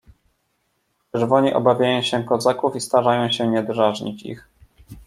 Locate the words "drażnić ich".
3.63-4.47